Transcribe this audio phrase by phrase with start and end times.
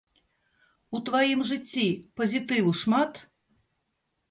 [0.97, 1.85] У тваім жыцці
[2.21, 3.23] пазітыву шмат?